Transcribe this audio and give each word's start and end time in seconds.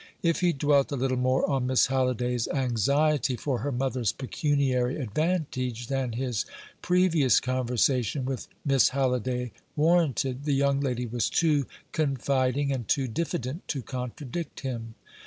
If 0.23 0.39
he 0.39 0.51
dwelt 0.51 0.91
a 0.91 0.95
little 0.95 1.15
more 1.15 1.47
on 1.47 1.67
Miss 1.67 1.85
Halliday's 1.85 2.47
anxiety 2.47 3.35
for 3.35 3.59
her 3.59 3.71
mother's 3.71 4.11
pecuniary 4.11 4.95
advantage 4.99 5.89
than 5.89 6.13
his 6.13 6.43
previous 6.81 7.39
conversation 7.39 8.25
with 8.25 8.47
Miss 8.65 8.89
Halliday 8.89 9.51
warranted, 9.75 10.45
the 10.45 10.55
young 10.55 10.79
lady 10.81 11.05
was 11.05 11.29
too 11.29 11.67
confiding 11.91 12.71
and 12.71 12.87
too 12.87 13.07
diffident 13.07 13.67
to 13.67 13.83
contradict 13.83 14.61
him. 14.61 14.95